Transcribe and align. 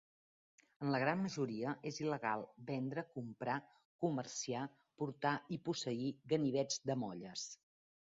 En 0.83 0.91
la 0.93 0.99
gran 1.01 1.19
majoria, 1.25 1.73
és 1.89 1.99
il·legal 2.03 2.45
vendre, 2.69 3.03
comprar, 3.17 3.57
comerciar, 4.05 4.63
portar 5.03 5.35
i 5.57 5.61
posseir 5.69 6.09
ganivets 6.35 6.81
de 6.93 6.97
molles. 7.03 7.45